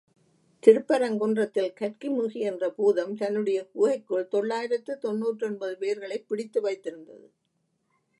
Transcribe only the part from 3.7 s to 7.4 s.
குகைக்குள் தொள்ளாயிரத்து தொன்னூற்றொன்பது பேர்களைப் பிடித்து வைத்திருந்தது.